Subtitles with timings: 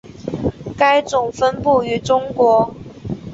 [0.75, 2.73] 该种分布于中国。